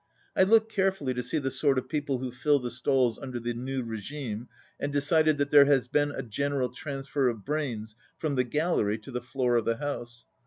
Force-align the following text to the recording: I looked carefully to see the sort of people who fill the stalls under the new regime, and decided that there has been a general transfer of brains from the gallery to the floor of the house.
I 0.35 0.41
looked 0.41 0.71
carefully 0.71 1.13
to 1.13 1.21
see 1.21 1.37
the 1.37 1.51
sort 1.51 1.77
of 1.77 1.87
people 1.87 2.17
who 2.17 2.31
fill 2.31 2.57
the 2.57 2.71
stalls 2.71 3.19
under 3.19 3.39
the 3.39 3.53
new 3.53 3.83
regime, 3.83 4.47
and 4.79 4.91
decided 4.91 5.37
that 5.37 5.51
there 5.51 5.65
has 5.65 5.87
been 5.87 6.09
a 6.09 6.23
general 6.23 6.69
transfer 6.69 7.29
of 7.29 7.45
brains 7.45 7.95
from 8.17 8.33
the 8.33 8.43
gallery 8.43 8.97
to 8.97 9.11
the 9.11 9.21
floor 9.21 9.57
of 9.57 9.65
the 9.65 9.77
house. 9.77 10.25